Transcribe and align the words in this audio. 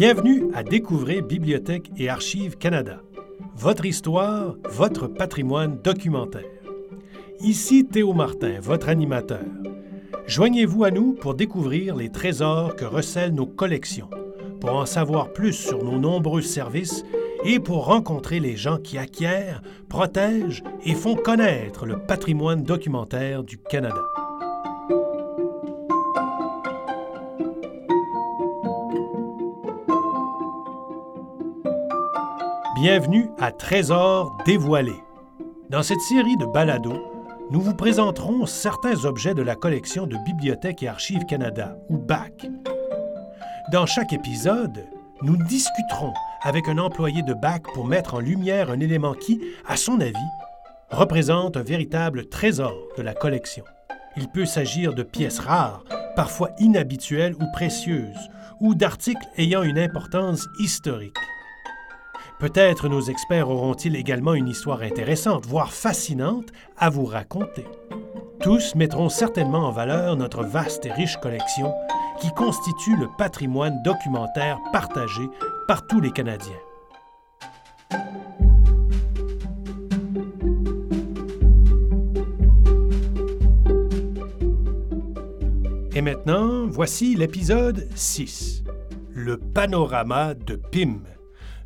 Bienvenue 0.00 0.44
à 0.54 0.62
Découvrir 0.62 1.22
Bibliothèque 1.22 1.90
et 1.98 2.08
Archives 2.08 2.56
Canada. 2.56 3.02
Votre 3.54 3.84
histoire, 3.84 4.56
votre 4.70 5.08
patrimoine 5.08 5.78
documentaire. 5.84 6.48
Ici 7.40 7.84
Théo 7.84 8.14
Martin, 8.14 8.60
votre 8.60 8.88
animateur. 8.88 9.44
Joignez-vous 10.26 10.84
à 10.84 10.90
nous 10.90 11.12
pour 11.12 11.34
découvrir 11.34 11.96
les 11.96 12.08
trésors 12.08 12.76
que 12.76 12.86
recèlent 12.86 13.34
nos 13.34 13.44
collections, 13.44 14.08
pour 14.58 14.72
en 14.72 14.86
savoir 14.86 15.34
plus 15.34 15.52
sur 15.52 15.84
nos 15.84 15.98
nombreux 15.98 16.40
services 16.40 17.04
et 17.44 17.60
pour 17.60 17.84
rencontrer 17.84 18.40
les 18.40 18.56
gens 18.56 18.78
qui 18.78 18.96
acquièrent, 18.96 19.60
protègent 19.90 20.64
et 20.86 20.94
font 20.94 21.14
connaître 21.14 21.84
le 21.84 21.98
patrimoine 21.98 22.62
documentaire 22.62 23.44
du 23.44 23.58
Canada. 23.58 24.00
Bienvenue 32.80 33.28
à 33.38 33.52
Trésors 33.52 34.38
dévoilés. 34.46 35.04
Dans 35.68 35.82
cette 35.82 36.00
série 36.00 36.38
de 36.38 36.46
balados, 36.46 37.12
nous 37.50 37.60
vous 37.60 37.74
présenterons 37.74 38.46
certains 38.46 39.04
objets 39.04 39.34
de 39.34 39.42
la 39.42 39.54
collection 39.54 40.06
de 40.06 40.16
Bibliothèque 40.24 40.82
et 40.82 40.88
Archives 40.88 41.26
Canada, 41.26 41.76
ou 41.90 41.98
BAC. 41.98 42.46
Dans 43.70 43.84
chaque 43.84 44.14
épisode, 44.14 44.86
nous 45.20 45.36
discuterons 45.44 46.14
avec 46.40 46.70
un 46.70 46.78
employé 46.78 47.20
de 47.20 47.34
BAC 47.34 47.64
pour 47.74 47.86
mettre 47.86 48.14
en 48.14 48.20
lumière 48.20 48.70
un 48.70 48.80
élément 48.80 49.12
qui, 49.12 49.42
à 49.68 49.76
son 49.76 50.00
avis, 50.00 50.16
représente 50.90 51.58
un 51.58 51.62
véritable 51.62 52.30
trésor 52.30 52.78
de 52.96 53.02
la 53.02 53.12
collection. 53.12 53.64
Il 54.16 54.28
peut 54.28 54.46
s'agir 54.46 54.94
de 54.94 55.02
pièces 55.02 55.38
rares, 55.38 55.84
parfois 56.16 56.48
inhabituelles 56.58 57.34
ou 57.34 57.44
précieuses, 57.52 58.30
ou 58.58 58.74
d'articles 58.74 59.28
ayant 59.36 59.64
une 59.64 59.78
importance 59.78 60.46
historique. 60.58 61.12
Peut-être 62.40 62.88
nos 62.88 63.02
experts 63.02 63.50
auront-ils 63.50 63.94
également 63.96 64.32
une 64.32 64.48
histoire 64.48 64.80
intéressante, 64.80 65.44
voire 65.44 65.74
fascinante, 65.74 66.46
à 66.78 66.88
vous 66.88 67.04
raconter. 67.04 67.66
Tous 68.40 68.74
mettront 68.74 69.10
certainement 69.10 69.68
en 69.68 69.72
valeur 69.72 70.16
notre 70.16 70.42
vaste 70.42 70.86
et 70.86 70.92
riche 70.92 71.18
collection 71.18 71.74
qui 72.18 72.32
constitue 72.32 72.96
le 72.96 73.08
patrimoine 73.18 73.82
documentaire 73.82 74.58
partagé 74.72 75.20
par 75.68 75.86
tous 75.86 76.00
les 76.00 76.12
Canadiens. 76.12 76.56
Et 85.94 86.00
maintenant, 86.00 86.66
voici 86.68 87.16
l'épisode 87.16 87.86
6, 87.94 88.64
le 89.10 89.36
panorama 89.36 90.32
de 90.32 90.56
PIM. 90.56 91.00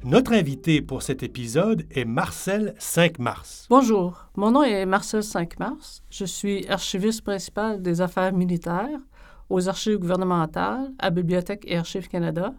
Notre 0.05 0.35
invité 0.35 0.83
pour 0.83 1.01
cet 1.01 1.23
épisode 1.23 1.87
est 1.91 2.05
Marcel 2.05 2.75
5 2.79 3.19
Mars. 3.21 3.67
Bonjour, 3.71 4.27
mon 4.37 4.51
nom 4.51 4.63
est 4.63 4.85
Marcel 4.85 5.23
5 5.23 5.59
Mars. 5.59 6.03
Je 6.11 6.27
suis 6.27 6.69
archiviste 6.69 7.23
principal 7.23 7.81
des 7.81 8.03
affaires 8.03 8.35
militaires 8.35 9.01
aux 9.49 9.67
archives 9.67 9.97
gouvernementales 9.97 10.93
à 10.99 11.09
Bibliothèque 11.09 11.65
et 11.67 11.79
Archives 11.79 12.09
Canada 12.09 12.53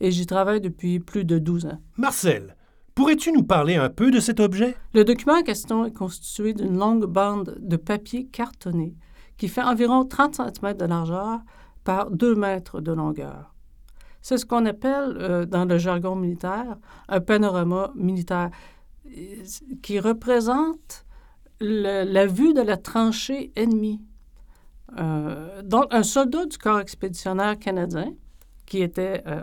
et 0.00 0.10
j'y 0.10 0.24
travaille 0.24 0.62
depuis 0.62 1.00
plus 1.00 1.26
de 1.26 1.38
12 1.38 1.66
ans. 1.66 1.78
Marcel, 1.98 2.56
pourrais-tu 2.94 3.30
nous 3.30 3.42
parler 3.42 3.76
un 3.76 3.90
peu 3.90 4.10
de 4.10 4.18
cet 4.18 4.40
objet? 4.40 4.74
Le 4.94 5.04
document 5.04 5.36
en 5.36 5.42
question 5.42 5.84
est 5.84 5.92
constitué 5.92 6.54
d'une 6.54 6.78
longue 6.78 7.04
bande 7.04 7.58
de 7.60 7.76
papier 7.76 8.24
cartonné 8.24 8.94
qui 9.36 9.48
fait 9.48 9.62
environ 9.62 10.06
30 10.06 10.36
cm 10.36 10.78
de 10.78 10.86
largeur 10.86 11.40
par 11.84 12.10
2 12.10 12.34
mètres 12.36 12.80
de 12.80 12.92
longueur. 12.92 13.54
C'est 14.22 14.36
ce 14.36 14.44
qu'on 14.44 14.66
appelle, 14.66 15.16
euh, 15.18 15.46
dans 15.46 15.64
le 15.64 15.78
jargon 15.78 16.14
militaire, 16.14 16.76
un 17.08 17.20
panorama 17.20 17.92
militaire 17.94 18.50
qui 19.82 19.98
représente 19.98 21.04
la 21.60 22.26
vue 22.26 22.54
de 22.54 22.62
la 22.62 22.76
tranchée 22.76 23.52
ennemie. 23.56 24.00
Euh, 24.98 25.62
donc, 25.62 25.86
un 25.90 26.02
soldat 26.02 26.46
du 26.46 26.58
corps 26.58 26.80
expéditionnaire 26.80 27.58
canadien 27.58 28.12
qui 28.66 28.82
était 28.82 29.22
euh, 29.26 29.42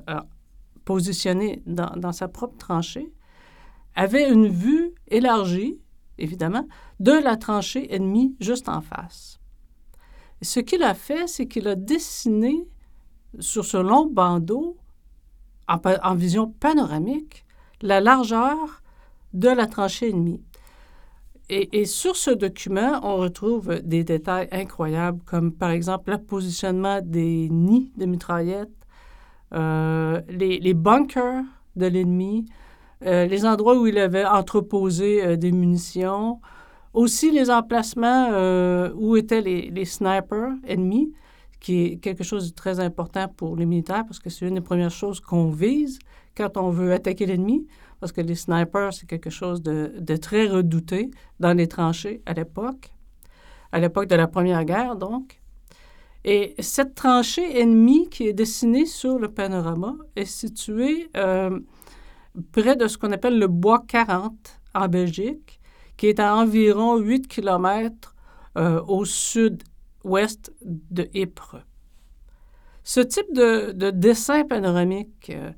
positionné 0.86 1.62
dans, 1.66 2.12
sa 2.12 2.28
propre 2.28 2.58
tranchée 2.58 3.12
avait 3.96 4.30
une 4.30 4.48
vue 4.48 4.94
élargie, 5.08 5.80
évidemment, 6.18 6.68
de 7.00 7.12
la 7.12 7.36
tranchée 7.36 7.94
ennemie 7.94 8.36
juste 8.40 8.70
en 8.70 8.82
face. 8.82 9.40
Ce 10.42 10.60
qu'il 10.60 10.84
a 10.84 10.94
fait, 10.94 11.28
c'est 11.28 11.48
qu'il 11.48 11.68
a 11.68 11.76
dessiné 11.76 12.68
sur 13.40 13.66
ce 13.66 13.78
long 13.78 14.08
bandeau, 14.08 14.78
en, 15.68 15.80
en, 16.04 16.16
vision 16.16 16.48
panoramique, 16.48 17.46
la 17.82 18.00
largeur 18.00 18.82
de 19.34 19.50
la 19.50 19.68
tranchée 19.68 20.10
ennemie. 20.10 20.42
Et, 21.50 21.86
sur 21.86 22.18
ce 22.18 22.30
document, 22.30 23.00
on 23.04 23.16
retrouve 23.16 23.80
des 23.82 24.04
détails 24.04 24.50
incroyables, 24.52 25.22
comme 25.26 25.54
par 25.54 25.70
exemple 25.70 26.12
le 26.12 26.18
positionnement 26.18 27.00
des 27.02 27.48
nids 27.50 27.90
de 27.96 28.06
mitraillettes, 28.06 28.70
euh, 29.54 30.20
les, 30.28 30.74
bunkers 30.74 31.44
de 31.78 31.86
l'ennemi, 31.86 32.48
euh, 33.06 33.28
les 33.28 33.46
endroits 33.46 33.80
où 33.80 33.88
il 33.88 33.98
avait 33.98 34.26
entreposé 34.26 35.26
euh, 35.26 35.38
des 35.38 35.54
munitions, 35.54 36.42
aussi 36.94 37.32
les 37.32 37.50
emplacements 37.50 38.28
où 38.96 39.16
étaient 39.16 39.42
les, 39.42 39.70
les, 39.70 39.86
snipers 39.86 40.52
ennemis, 40.68 41.14
qui 41.60 41.84
est 41.84 41.98
quelque 41.98 42.24
chose 42.24 42.50
de 42.50 42.56
très 42.56 42.80
important 42.80 43.28
pour 43.28 43.56
les 43.56 43.66
militaires 43.66 44.06
parce 44.06 44.20
que 44.20 44.30
c'est 44.30 44.48
une 44.48 44.56
des 44.56 44.62
premières 44.62 44.92
choses 44.92 45.20
qu'on 45.20 45.50
vise 45.50 46.00
quand 46.38 46.58
on 46.58 46.70
veut 46.70 46.94
attaquer 46.94 47.26
l'ennemi, 47.26 47.68
parce 48.00 48.12
que 48.12 48.22
les 48.22 48.36
snipers, 48.36 48.94
c'est 48.94 49.08
quelque 49.08 49.32
chose 49.32 49.62
de, 49.64 50.16
très 50.18 50.48
redouté 50.48 51.10
dans 51.40 51.54
les 51.54 51.68
tranchées 51.68 52.22
à 52.26 52.34
l'époque, 52.34 52.92
à 53.72 53.80
l'époque 53.80 54.08
de 54.08 54.16
la 54.16 54.28
Première 54.28 54.64
Guerre, 54.64 54.96
donc. 54.96 55.42
Et 56.24 56.56
cette 56.60 56.94
tranchée 56.94 57.60
ennemie 57.60 58.10
qui 58.10 58.28
est 58.28 58.34
dessinée 58.34 58.86
sur 58.86 59.18
le 59.18 59.30
panorama 59.30 59.96
est 60.16 60.26
située 60.26 61.10
euh, 61.16 61.60
près 62.52 62.76
de 62.76 62.88
ce 62.88 62.98
qu'on 62.98 63.12
appelle 63.12 63.40
le 63.40 63.48
Bois 63.48 63.84
40 63.88 64.34
en 64.76 64.88
Belgique, 64.88 65.60
qui 65.96 66.08
est 66.08 66.20
à 66.20 66.36
environ 66.36 66.98
8 66.98 67.28
km 67.28 68.16
euh, 68.58 68.82
au 68.88 69.06
sud-ouest 70.02 70.54
de 70.62 71.10
Ypres. 71.14 71.66
Ce 72.84 73.00
type 73.02 73.34
de, 73.34 73.72
de 73.74 73.92
dessin 73.92 74.46
panoramique 74.46 75.32
euh, 75.32 75.52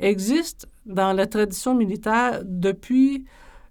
existe 0.00 0.68
dans 0.84 1.12
la 1.12 1.26
tradition 1.26 1.74
militaire 1.74 2.42
depuis 2.44 3.24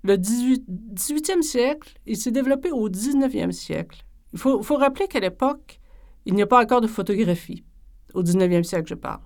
le 0.04 0.18
18, 0.18 0.64
18e 0.94 1.42
siècle. 1.42 1.94
Il 2.06 2.18
s'est 2.18 2.32
développé 2.32 2.72
au 2.72 2.90
19e 2.90 3.52
siècle. 3.52 4.06
Il 4.34 4.40
faut, 4.40 4.64
faut 4.64 4.78
rappeler 4.78 5.08
qu'à 5.08 5.20
l'époque, 5.20 5.80
il 6.26 6.36
n'y 6.36 6.42
a 6.42 6.48
pas 6.48 6.62
encore 6.62 6.82
de 6.82 6.88
photographie. 6.88 7.66
Au 8.14 8.24
19e 8.24 8.64
siècle, 8.64 8.88
je 8.88 8.96
parle. 8.96 9.22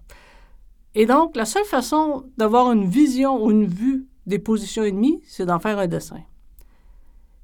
Et 0.96 1.06
donc, 1.06 1.36
la 1.36 1.46
seule 1.46 1.66
façon 1.66 2.26
d'avoir 2.38 2.72
une 2.72 2.88
vision 2.88 3.44
ou 3.44 3.52
une 3.52 3.66
vue 3.66 4.08
des 4.26 4.40
positions 4.40 4.84
ennemies, 4.84 5.22
c'est 5.28 5.46
d'en 5.46 5.60
faire 5.60 5.78
un 5.78 5.88
dessin. 5.88 6.22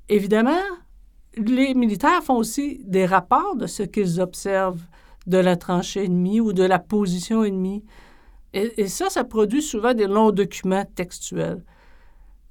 Évidemment, 0.10 0.62
les 1.38 1.74
militaires 1.74 2.24
font 2.24 2.36
aussi 2.36 2.82
des 2.84 3.06
rapports 3.06 3.56
de 3.56 3.68
ce 3.68 3.84
qu'ils 3.84 4.20
observent 4.20 4.86
de 5.28 5.38
la 5.38 5.56
tranchée 5.56 6.06
ennemie 6.06 6.42
ou 6.42 6.54
de 6.54 6.64
la 6.64 6.80
position 6.80 7.44
ennemie. 7.44 7.84
Et, 8.54 8.88
ça, 8.88 9.10
ça 9.10 9.24
produit 9.24 9.62
souvent 9.62 9.94
des 9.94 10.08
longs 10.08 10.32
documents 10.32 10.84
textuels. 10.96 11.64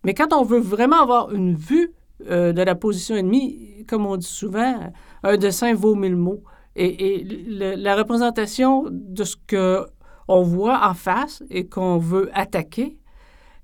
Mais 0.02 0.14
quand 0.14 0.32
on 0.32 0.44
veut 0.44 0.60
vraiment 0.60 1.02
avoir 1.02 1.30
une 1.32 1.54
vue 1.54 1.92
euh, 2.30 2.52
de 2.52 2.62
la 2.62 2.74
position 2.74 3.16
ennemie, 3.16 3.84
comme 3.86 4.06
on 4.06 4.16
dit 4.16 4.26
souvent, 4.26 4.92
un 5.22 5.36
dessin 5.36 5.74
vaut 5.74 5.94
mille 5.94 6.16
mots. 6.16 6.42
Et, 6.74 7.24
la 7.48 7.96
représentation 7.96 8.86
de 8.90 9.24
ce 9.24 9.36
qu'on 9.48 10.42
voit 10.42 10.88
en 10.88 10.94
face 10.94 11.42
et 11.50 11.66
qu'on 11.66 11.98
veut 11.98 12.30
attaquer 12.32 12.96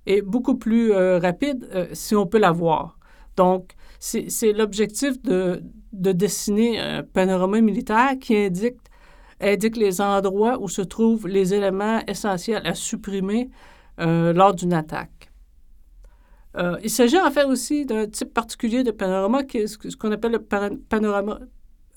est 0.05 0.21
beaucoup 0.21 0.57
plus 0.57 0.93
euh, 0.93 1.19
rapide 1.19 1.69
euh, 1.75 1.87
si 1.93 2.15
on 2.15 2.27
peut 2.27 2.39
la 2.39 2.53
voir. 2.53 2.99
Donc, 3.37 3.75
c'est 4.07 4.53
l'objectif 4.53 5.21
de, 5.23 5.63
de, 5.93 6.13
dessiner 6.13 6.79
un 6.79 7.03
panorama 7.03 7.61
militaire 7.61 8.13
qui 8.21 8.37
indique, 8.37 9.77
les 9.77 10.01
endroits 10.01 10.59
où 10.61 10.69
se 10.69 10.83
trouvent 10.83 11.27
les 11.27 11.53
éléments 11.55 12.01
essentiels 12.07 12.63
à 12.65 12.75
supprimer 12.75 13.51
euh, 14.01 14.33
lors 14.33 14.55
d'une 14.55 14.73
attaque. 14.73 15.31
Euh, 16.57 16.79
il 16.83 16.91
s'agit 16.91 17.19
en 17.19 17.31
fait 17.31 17.45
aussi 17.45 17.85
d'un 17.85 18.07
type 18.07 18.33
particulier 18.33 18.83
de 18.83 18.91
panorama 18.91 19.43
qui 19.43 19.59
est 19.59 19.67
ce 19.67 19.97
qu'on 19.97 20.13
appelle 20.13 20.33
le 20.33 20.79
panorama 20.89 21.41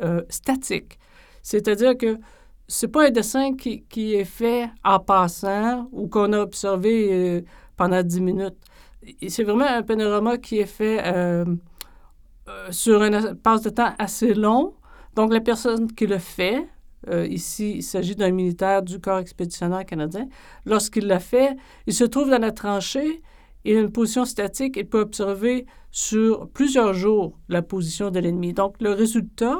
euh, 0.01 0.21
statique. 0.29 0.97
C'est-à-dire 1.43 1.95
que 1.95 2.17
ce 2.67 2.85
n'est 2.85 2.91
pas 2.91 3.07
un 3.07 3.11
dessin 3.11 3.55
qui, 3.55 3.83
qui, 3.83 4.15
est 4.15 4.25
fait 4.25 4.69
en 4.83 4.99
passant 4.99 5.87
ou 5.91 6.07
qu'on 6.07 6.33
a 6.33 6.39
observé 6.39 7.43
pendant 7.77 8.03
10 8.03 8.21
minutes. 8.21 8.57
C'est 9.27 9.43
vraiment 9.43 9.65
un 9.65 9.81
panorama 9.81 10.37
qui 10.37 10.59
est 10.59 10.65
fait 10.65 10.99
sur 12.71 13.01
un 13.01 13.13
espace 13.13 13.61
de 13.61 13.69
temps 13.69 13.93
assez 13.97 14.33
long. 14.33 14.73
Donc, 15.15 15.33
la 15.33 15.41
personne 15.41 15.91
qui 15.91 16.07
le 16.07 16.17
fait 16.17 16.67
euh, 17.07 17.25
ici, 17.27 17.75
il 17.77 17.83
s'agit 17.83 18.15
d'un 18.15 18.31
militaire 18.31 18.81
du 18.83 18.99
corps 18.99 19.19
expéditionnaire 19.19 19.85
canadien. 19.85 20.27
Lorsqu'il 20.65 21.07
l'a 21.07 21.19
fait, 21.19 21.55
il 21.87 21.93
se 21.93 22.03
trouve 22.03 22.29
dans 22.29 22.41
la 22.41 22.51
tranchée, 22.51 23.21
il 23.65 23.77
a 23.77 23.79
une 23.79 23.91
position 23.91 24.25
statique 24.25 24.77
et 24.77 24.83
peut 24.83 24.99
observer 24.99 25.65
sur 25.91 26.49
plusieurs 26.49 26.93
jours 26.93 27.37
la 27.47 27.61
position 27.61 28.11
de 28.11 28.19
l'ennemi. 28.19 28.53
Donc, 28.53 28.75
le 28.81 28.91
résultat, 28.91 29.59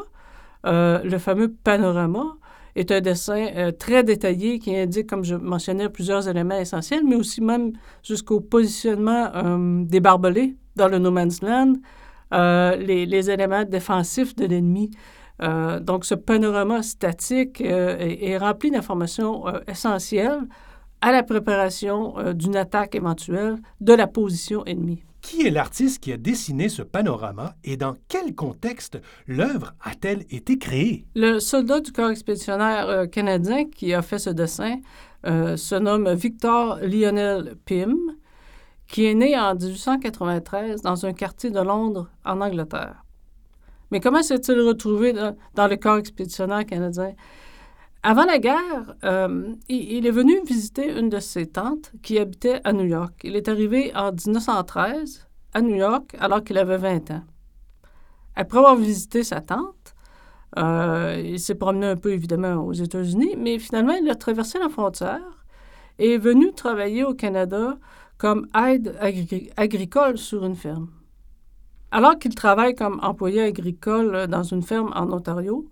euh, 0.66 1.02
le 1.04 1.18
fameux 1.18 1.52
panorama, 1.52 2.38
est 2.76 2.92
un 2.92 3.02
dessin 3.02 3.48
euh, 3.56 3.72
très 3.72 4.04
détaillé 4.04 4.60
qui 4.60 4.76
indique, 4.76 5.08
comme 5.08 5.24
je 5.24 5.36
mentionnais, 5.36 5.90
plusieurs 5.90 6.28
éléments 6.28 6.60
essentiels, 6.60 7.04
mais 7.06 7.16
aussi 7.16 7.42
même 7.42 7.74
jusqu'au 8.04 8.42
positionnement 8.42 9.32
des 9.86 10.00
barbelés 10.00 10.56
dans 10.76 10.88
le 10.88 11.00
no 11.00 11.12
man's 11.12 11.42
land, 11.42 11.74
les, 12.32 13.06
les, 13.06 13.30
éléments 13.30 13.64
défensifs 13.64 14.36
de 14.36 14.46
l'ennemi. 14.46 14.92
Euh, 15.42 15.80
donc, 15.80 16.06
ce 16.06 16.16
panorama 16.16 16.84
statique 16.84 17.62
euh, 17.62 17.98
est, 18.00 18.38
rempli 18.38 18.72
d'informations 18.72 19.48
euh, 19.48 19.60
essentielles 19.68 20.42
à 21.02 21.14
la 21.14 21.24
préparation 21.24 22.16
d'une 22.34 22.58
attaque 22.58 22.94
éventuelle 22.94 23.56
de 23.80 23.94
la 23.94 24.06
position 24.06 24.66
ennemie. 24.66 25.02
Qui 25.22 25.48
est 25.48 25.50
l'artiste 25.50 26.04
qui 26.04 26.12
a 26.12 26.18
dessiné 26.18 26.68
ce 26.68 26.82
panorama 26.82 27.56
et 27.64 27.78
dans 27.78 27.96
quel 28.10 28.36
contexte 28.36 29.00
l'œuvre 29.26 29.74
a-t-elle 29.82 30.26
été 30.30 30.58
créée? 30.58 31.06
Le 31.16 31.40
soldat 31.40 31.80
du 31.80 31.94
corps 31.94 32.10
expéditionnaire 32.10 33.10
canadien 33.10 33.64
qui 33.66 33.94
a 33.94 34.02
fait 34.02 34.20
ce 34.20 34.30
dessin 34.30 34.80
se 35.24 35.76
nomme 35.80 36.12
Victor 36.14 36.80
Lionel 36.82 37.56
Pym, 37.64 37.96
qui 38.90 39.06
est 39.06 39.14
né 39.14 39.38
en 39.38 39.56
1893 39.56 40.82
dans 40.82 41.06
un 41.06 41.14
quartier 41.14 41.52
de 41.52 41.60
Londres, 41.62 42.10
en 42.26 42.42
Angleterre. 42.42 43.06
Mais 43.92 44.00
comment 44.00 44.24
s'est-il 44.24 44.60
retrouvé 44.62 45.14
dans, 45.14 45.68
le 45.68 45.76
corps 45.78 45.98
expéditionnaire 45.98 46.66
canadien? 46.66 47.14
Avant 48.02 48.26
la 48.26 48.40
guerre, 48.40 48.96
euh, 49.04 49.54
il, 49.68 50.06
est 50.06 50.12
venu 50.12 50.42
visiter 50.46 50.92
une 50.98 51.10
de 51.10 51.20
ses 51.20 51.48
tantes 51.48 51.92
qui 52.02 52.18
habitait 52.18 52.62
à 52.64 52.74
New 52.74 52.86
York. 52.86 53.14
Il 53.24 53.36
est 53.36 53.48
arrivé 53.48 53.92
en 53.96 54.12
1913 54.12 55.28
à 55.54 55.62
New 55.62 55.76
York 55.76 56.16
alors 56.20 56.44
qu'il 56.44 56.58
avait 56.58 56.78
20 56.78 57.12
ans. 57.12 57.24
Après 58.36 58.58
avoir 58.58 58.76
visité 58.76 59.24
sa 59.24 59.42
tante, 59.42 59.94
euh, 60.58 61.22
il 61.24 61.40
s'est 61.40 61.56
promené 61.56 61.88
un 61.88 61.98
peu 61.98 62.12
évidemment 62.12 62.66
aux 62.66 62.74
États-Unis, 62.74 63.36
mais 63.38 63.60
finalement 63.60 63.94
il 63.94 64.10
a 64.10 64.16
traversé 64.16 64.58
la 64.58 64.70
frontière 64.70 65.46
et 66.00 66.14
est 66.14 66.18
venu 66.18 66.54
travailler 66.54 67.04
au 67.04 67.14
Canada 67.14 67.78
comme 68.20 68.48
aide 68.54 68.96
agricole 69.58 70.18
sur 70.18 70.46
une 70.46 70.56
ferme. 70.56 70.90
Alors 71.90 72.20
qu'il 72.20 72.36
travaille 72.36 72.76
comme 72.76 73.00
employé 73.02 73.42
agricole 73.42 74.14
euh, 74.14 74.28
dans 74.28 74.44
une 74.44 74.62
ferme 74.62 74.92
en 74.94 75.12
Ontario, 75.12 75.68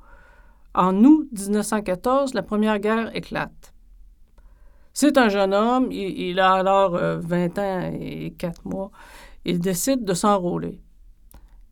en 0.74 1.04
août 1.04 1.28
1914, 1.32 2.34
la 2.34 2.42
Première 2.42 2.80
Guerre 2.80 3.16
éclate. 3.16 3.74
C'est 4.94 5.18
un 5.18 5.30
jeune 5.30 5.54
homme, 5.54 5.92
il, 5.92 6.40
a 6.40 6.54
alors 6.54 6.94
20 6.94 7.60
euh, 7.60 7.62
ans 7.62 7.92
et 8.00 8.34
4 8.36 8.66
mois. 8.66 8.90
Il 9.46 9.60
décide 9.60 10.06
de 10.06 10.14
s'enrôler. 10.14 10.82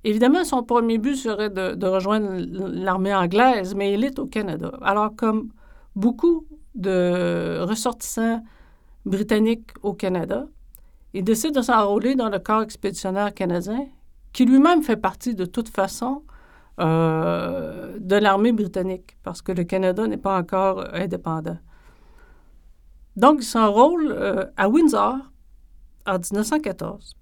Évidemment, 0.03 0.43
son 0.43 0.61
premier 0.61 0.99
but 0.99 1.15
serait 1.15 1.49
de, 1.49 1.87
rejoindre 1.87 2.35
l'armée 2.37 3.15
anglaise, 3.15 3.73
mais 3.73 3.93
il 3.93 4.03
est 4.03 4.19
au 4.19 4.27
Canada. 4.27 4.71
Alors, 4.81 5.15
comme 5.15 5.49
beaucoup 5.95 6.45
de 6.75 7.61
ressortissants 7.61 8.43
britanniques 9.05 9.71
au 9.81 9.93
Canada, 9.93 10.45
il 11.15 11.23
décide 11.23 11.55
de 11.55 11.61
s'enrôler 11.61 12.15
dans 12.15 12.27
le 12.27 12.39
corps 12.39 12.61
expéditionnaire 12.61 13.33
canadien 13.33 13.87
qui 14.33 14.43
lui-même 14.45 14.83
fait 14.83 14.97
partie 14.97 15.33
de 15.33 15.45
toute 15.45 15.69
façon 15.69 16.23
euh, 16.81 17.97
de 17.99 18.17
l'armée 18.17 18.51
britannique, 18.51 19.15
parce 19.23 19.41
que 19.41 19.53
le 19.53 19.63
Canada 19.63 20.05
n'est 20.07 20.17
pas 20.17 20.37
encore 20.37 20.85
indépendant. 20.93 21.57
Donc, 23.15 23.37
il 23.39 23.45
s'enrôle 23.45 24.11
euh, 24.11 24.43
à 24.57 24.67
Windsor 24.67 25.15
en 26.05 26.19
1914 26.19 27.15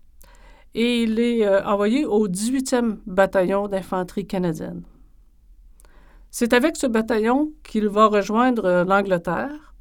et 0.73 1.03
il 1.03 1.19
est 1.19 1.45
euh, 1.45 1.63
envoyé 1.63 2.03
au 2.03 2.27
18e 2.27 2.97
bataillon 3.05 3.67
d'infanterie 3.67 4.25
canadienne. 4.25 4.81
C'est 6.31 6.53
avec 6.53 6.77
ce 6.77 6.87
bataillon 6.87 7.51
qu'il 7.63 7.89
va 7.89 8.07
rejoindre 8.07 8.83
l'Angleterre 8.87 9.75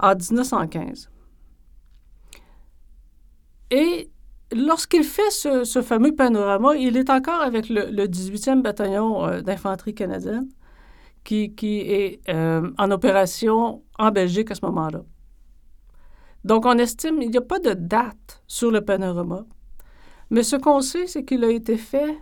en 0.00 0.16
1915. 0.16 1.10
Et 3.70 4.10
lorsqu'il 4.52 5.04
fait 5.04 5.30
ce, 5.30 5.82
fameux 5.82 6.14
panorama, 6.14 6.74
il 6.76 6.96
est 6.96 7.10
encore 7.10 7.40
avec 7.40 7.68
le, 7.68 8.06
18e 8.06 8.62
bataillon 8.62 9.26
euh, 9.26 9.40
d'infanterie 9.40 9.94
canadienne 9.94 10.48
qui, 11.22 11.52
est 11.66 12.20
euh, 12.28 12.70
en 12.78 12.90
opération 12.90 13.82
en 13.98 14.10
Belgique 14.10 14.50
à 14.50 14.54
ce 14.54 14.64
moment-là. 14.66 15.02
Donc, 16.44 16.64
on 16.64 16.78
estime, 16.78 17.20
il 17.20 17.30
n'y 17.30 17.36
a 17.36 17.42
pas 17.42 17.58
de 17.58 17.74
date 17.74 18.42
sur 18.46 18.70
le 18.70 18.80
panorama, 18.80 19.44
mais 20.30 20.42
ce 20.42 20.56
qu'on 20.56 20.80
sait, 20.80 21.06
c'est 21.06 21.24
qu'il 21.24 21.44
a 21.44 21.50
été 21.50 21.76
fait 21.76 22.18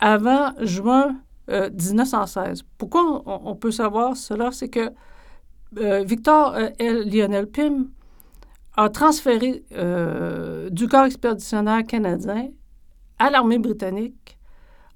avant 0.00 0.52
juin 0.60 1.16
1916. 1.48 2.60
Euh, 2.60 2.64
Pourquoi 2.78 3.22
on, 3.26 3.54
peut 3.54 3.70
savoir 3.70 4.16
cela? 4.16 4.50
C'est 4.52 4.68
que 4.68 4.90
Victor 6.04 6.56
L. 6.78 7.08
Lionel 7.08 7.46
Pym 7.46 7.90
a 8.76 8.88
transféré 8.88 9.64
euh, 9.72 10.70
du 10.70 10.88
corps 10.88 11.04
expéditionnaire 11.04 11.84
canadien 11.84 12.48
à 13.18 13.30
l'armée 13.30 13.58
britannique 13.58 14.38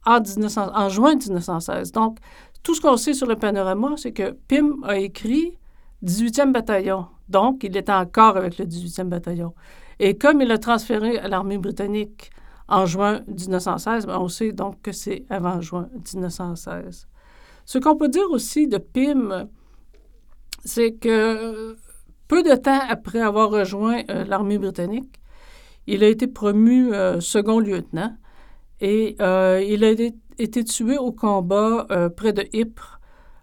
en, 0.04 0.88
juin 0.88 1.16
1916. 1.16 1.92
Donc, 1.92 2.18
tout 2.62 2.74
ce 2.74 2.80
qu'on 2.80 2.96
sait 2.96 3.12
sur 3.12 3.26
le 3.26 3.36
panorama, 3.36 3.94
c'est 3.96 4.12
que 4.12 4.32
Pym 4.48 4.82
a 4.84 4.98
écrit 4.98 5.58
18e 6.04 6.52
bataillon. 6.52 7.06
Donc, 7.28 7.64
il 7.64 7.76
était 7.76 7.92
encore 7.92 8.36
avec 8.36 8.58
le 8.58 8.64
18e 8.64 9.08
bataillon. 9.08 9.54
Et 9.98 10.16
comme 10.16 10.40
il 10.40 10.50
a 10.50 10.58
transféré 10.58 11.18
à 11.18 11.28
l'armée 11.28 11.58
britannique 11.58 12.30
en 12.68 12.86
juin 12.86 13.20
1916, 13.26 14.06
ben, 14.06 14.18
on 14.18 14.28
sait 14.28 14.52
donc 14.52 14.80
que 14.82 14.92
c'est 14.92 15.24
avant 15.30 15.60
juin 15.60 15.88
1916. 16.14 17.08
Ce 17.64 17.78
qu'on 17.78 17.96
peut 17.96 18.08
dire 18.08 18.30
aussi 18.30 18.68
de 18.68 18.78
Pym, 18.78 19.48
c'est 20.64 20.92
que 20.92 21.76
peu 22.28 22.42
de 22.42 22.54
temps 22.54 22.80
après 22.88 23.20
avoir 23.20 23.50
rejoint 23.50 24.02
euh, 24.10 24.24
l'armée 24.24 24.58
britannique, 24.58 25.20
il 25.86 26.02
a 26.02 26.08
été 26.08 26.26
promu 26.26 26.92
euh, 26.92 27.20
second 27.20 27.60
lieutenant 27.60 28.16
et 28.80 29.16
euh, 29.20 29.62
il 29.66 29.84
a 29.84 29.90
été, 29.90 30.64
tué 30.64 30.98
au 30.98 31.12
combat 31.12 31.86
près 32.14 32.32
de 32.32 32.46
Ypres 32.52 33.00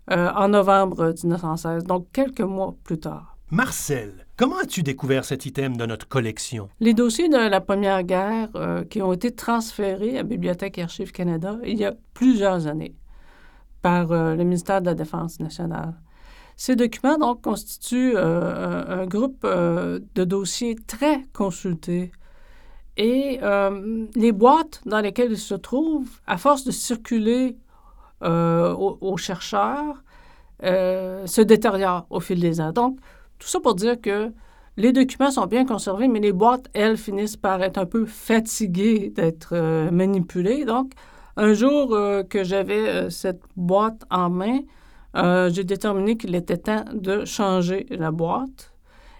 en 0.07 0.49
novembre 0.49 1.13
1916, 1.23 1.85
donc 1.85 2.07
quelques 2.11 2.41
mois 2.41 2.75
plus 2.83 2.99
tard. 2.99 3.37
Marcel, 3.49 4.27
comment 4.37 4.57
as-tu 4.57 4.83
découvert 4.83 5.25
cet 5.25 5.47
item 5.47 5.75
de 5.75 5.85
notre 5.87 6.07
collection? 6.07 6.69
Les 6.79 6.93
dossiers 6.93 7.29
de 7.29 7.49
la 7.49 7.61
Première 7.61 8.03
Guerre 8.03 8.49
qui 8.91 9.01
ont 9.01 9.11
été 9.11 9.31
transférés 9.31 10.19
à 10.19 10.23
Bibliothèque 10.23 10.77
et 10.77 10.83
Archives 10.83 11.13
Canada 11.13 11.57
il 11.65 11.79
y 11.79 11.85
a 11.85 11.95
plusieurs 12.13 12.67
années 12.67 12.93
par 13.81 14.07
le 14.09 14.43
ministère 14.43 14.81
de 14.81 14.87
la 14.87 14.95
Défense 14.95 15.39
nationale. 15.39 15.95
Ces 16.55 16.75
documents, 16.75 17.17
donc, 17.17 17.41
constituent 17.41 18.13
euh, 18.15 19.01
un, 19.01 19.05
groupe 19.05 19.43
euh, 19.43 19.99
de 20.15 20.23
dossiers 20.23 20.75
très 20.87 21.23
consultés. 21.33 22.11
Et 22.95 23.39
euh, 23.41 24.05
les 24.15 24.31
boîtes 24.31 24.81
dans 24.85 24.99
lesquelles 24.99 25.31
ils 25.31 25.37
se 25.37 25.55
trouvent, 25.55 26.09
à 26.27 26.37
force 26.37 26.63
de 26.63 26.71
circuler 26.71 27.57
aux, 28.21 29.17
chercheurs, 29.17 30.01
se 30.61 31.41
détériorent 31.41 32.05
au 32.09 32.21
fil 32.21 32.39
des 32.39 32.61
ans. 32.61 32.71
Donc, 32.71 32.97
tout 33.37 33.49
ça 33.49 33.59
pour 33.59 33.75
dire 33.75 33.99
que 33.99 34.31
les 34.77 34.93
documents 34.93 35.29
sont 35.29 35.45
bien 35.45 35.65
conservés, 35.65 36.07
mais 36.07 36.21
les 36.21 36.31
boîtes, 36.31 36.69
elles, 36.73 36.95
finissent 36.95 37.35
par 37.35 37.61
être 37.61 37.77
un 37.77 37.85
peu 37.85 38.05
fatiguées 38.05 39.11
d'être 39.13 39.89
manipulées. 39.91 40.63
Donc, 40.63 40.93
un 41.35 41.51
jour 41.51 41.89
que 42.29 42.45
j'avais 42.45 43.09
cette 43.09 43.41
boîte 43.57 44.05
en 44.09 44.29
main, 44.29 44.59
euh, 45.15 45.49
j'ai 45.51 45.63
déterminé 45.63 46.17
qu'il 46.17 46.33
était 46.35 46.57
temps 46.57 46.85
de 46.93 47.25
changer 47.25 47.85
la 47.89 48.11
boîte. 48.11 48.73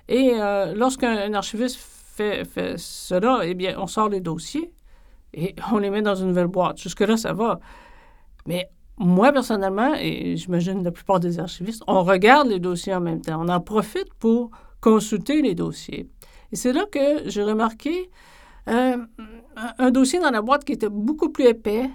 Et 0.07 0.33
euh, 0.35 0.73
lorsqu'un 0.75 1.33
archiviste 1.33 1.77
fait, 1.77 2.43
cela, 2.77 3.39
eh 3.43 3.53
bien, 3.53 3.75
on 3.79 3.88
sort 3.88 4.09
les 4.09 4.21
dossiers 4.21 4.71
et 5.33 5.55
on 5.71 5.77
les 5.77 5.89
met 5.89 6.01
dans 6.01 6.15
une 6.15 6.27
nouvelle 6.27 6.47
boîte. 6.47 6.79
Jusque-là, 6.79 7.17
ça 7.17 7.33
va. 7.33 7.59
Mais 8.45 8.69
moi, 8.97 9.31
personnellement, 9.31 9.93
et 9.95 10.38
j'imagine 10.38 10.83
la 10.83 10.91
plupart 10.91 11.19
des 11.19 11.39
archivistes, 11.39 11.83
on 11.88 12.03
regarde 12.03 12.47
les 12.47 12.59
dossiers 12.59 12.93
en 12.93 13.01
même 13.01 13.21
temps. 13.21 13.41
On 13.41 13.50
en 13.50 13.59
profite 13.59 14.13
pour 14.19 14.51
consulter 14.81 15.41
les 15.41 15.55
dossiers. 15.55 16.07
Et 16.51 16.55
c'est 16.55 16.73
là 16.73 16.85
que 16.91 17.29
j'ai 17.29 17.43
remarqué 17.43 18.12
euh, 18.69 18.97
un 19.77 19.91
dossier 19.91 20.19
dans 20.19 20.29
la 20.29 20.41
boîte 20.41 20.63
qui 20.65 20.73
était 20.73 20.89
beaucoup 20.89 21.29
plus 21.29 21.45
épais, 21.45 21.89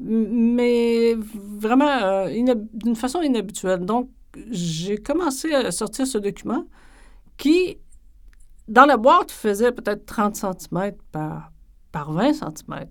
mais 0.00 1.14
vraiment 1.14 1.88
euh, 1.88 2.54
d'une 2.72 2.96
façon 2.96 3.22
inhabituelle. 3.22 3.80
Donc, 3.80 4.10
j'ai 4.50 4.98
commencé 4.98 5.52
à 5.52 5.70
sortir 5.70 6.06
ce 6.06 6.18
document 6.18 6.66
qui, 7.36 7.78
dans 8.68 8.84
la 8.84 8.96
boîte, 8.96 9.30
faisait 9.30 9.72
peut-être 9.72 10.04
30 10.06 10.36
cm 10.36 10.92
par, 11.12 11.52
par 11.92 12.12
20 12.12 12.34
cm. 12.34 12.86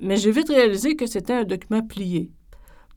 Mais 0.00 0.16
j'ai 0.16 0.30
vite 0.30 0.48
réalisé 0.48 0.96
que 0.96 1.06
c'était 1.06 1.32
un 1.32 1.44
document 1.44 1.82
plié. 1.82 2.30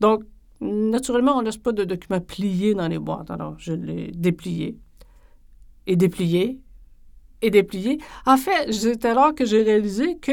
Donc, 0.00 0.24
naturellement, 0.60 1.36
on 1.36 1.40
ne 1.40 1.46
laisse 1.46 1.56
pas 1.56 1.72
de 1.72 1.84
documents 1.84 2.20
pliés 2.20 2.74
dans 2.74 2.88
les 2.88 2.98
boîtes. 2.98 3.30
Alors, 3.30 3.54
je 3.58 3.72
l'ai 3.72 4.12
déplié 4.12 4.78
et 5.86 5.96
déplié 5.96 6.60
et 7.40 7.50
déplié. 7.50 7.98
En 8.24 8.36
fait, 8.36 8.70
c'est 8.72 9.04
alors 9.04 9.34
que 9.34 9.44
j'ai 9.44 9.62
réalisé 9.62 10.16
que 10.18 10.32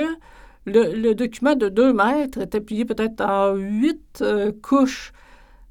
le, 0.70 1.14
document 1.14 1.56
de 1.56 1.70
2 1.70 1.94
mètres 1.94 2.40
était 2.42 2.62
plié 2.62 2.86
peut-être 2.86 3.22
en 3.22 3.56
huit 3.56 4.22
euh, 4.22 4.52
couches. 4.62 5.12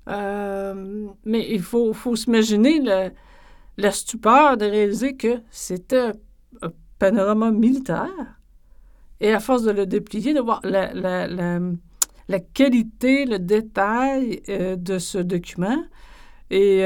Euh, 0.09 1.07
mais 1.25 1.47
il 1.51 1.63
faut, 1.63 1.93
faut 1.93 2.17
s'imaginer 2.17 2.81
la 3.77 3.91
stupeur 3.91 4.57
de 4.57 4.65
réaliser 4.65 5.17
que 5.17 5.41
c'était 5.51 6.13
un 6.63 6.73
panorama 6.99 7.51
militaire. 7.51 8.39
Et 9.21 9.33
à 9.33 9.41
force 9.41 9.63
de 9.65 9.73
le 9.73 9.87
déplier, 9.87 10.33
de 10.33 10.41
voir 10.41 10.61
la, 10.65 10.93
la, 10.95 11.27
la, 11.27 12.41
qualité, 12.41 13.25
le 13.27 13.39
détail 13.39 14.43
euh, 14.49 14.77
de 14.77 14.99
ce 14.99 15.19
document. 15.19 15.83
Et 16.51 16.83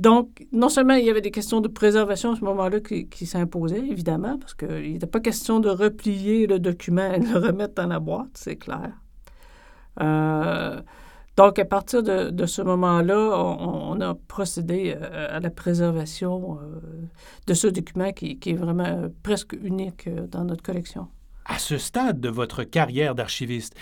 donc, 0.00 0.46
non 0.50 0.70
seulement 0.70 0.94
il 0.94 1.04
y 1.04 1.10
avait 1.10 1.20
des 1.20 1.30
questions 1.30 1.60
de 1.60 1.68
préservation 1.68 2.32
à 2.32 2.36
ce 2.36 2.42
moment-là 2.44 2.80
qui, 2.80 3.26
s'imposaient, 3.26 3.86
évidemment, 3.86 4.38
parce 4.38 4.54
qu'il 4.54 4.94
n'était 4.94 5.06
pas 5.06 5.20
question 5.20 5.60
de 5.60 5.68
replier 5.68 6.46
le 6.46 6.58
document 6.58 7.12
et 7.12 7.20
de 7.20 7.26
le 7.26 7.38
remettre 7.38 7.74
dans 7.74 7.86
la 7.86 8.00
boîte, 8.00 8.30
c'est 8.32 8.56
clair. 8.56 8.92
Euh, 10.00 10.80
donc, 11.36 11.58
à 11.58 11.66
partir 11.66 12.02
de, 12.02 12.46
ce 12.46 12.62
moment-là, 12.62 13.18
on, 13.18 14.00
a 14.00 14.14
procédé 14.14 14.96
euh, 14.96 15.36
à 15.36 15.38
la 15.38 15.50
préservation 15.50 16.58
euh, 16.62 16.80
de 17.46 17.52
ce 17.52 17.66
document 17.66 18.10
qui, 18.12 18.38
est 18.42 18.54
vraiment 18.54 19.10
presque 19.22 19.52
unique 19.52 20.08
dans 20.30 20.44
notre 20.44 20.62
collection. 20.62 21.08
À 21.44 21.58
ce 21.58 21.76
stade 21.76 22.20
de 22.20 22.30
votre 22.30 22.64
carrière 22.64 23.14
d'archiviste, 23.14 23.74